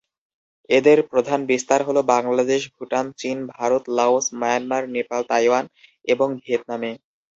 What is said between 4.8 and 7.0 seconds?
Nepal, Taiwan এবং Vietnam.